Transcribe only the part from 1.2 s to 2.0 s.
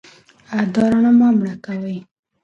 مړه کوئ.